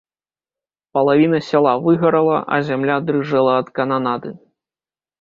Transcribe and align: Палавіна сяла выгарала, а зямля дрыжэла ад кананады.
Палавіна 0.97 1.39
сяла 1.49 1.73
выгарала, 1.85 2.37
а 2.57 2.61
зямля 2.73 2.99
дрыжэла 3.11 3.53
ад 3.63 3.67
кананады. 3.81 4.29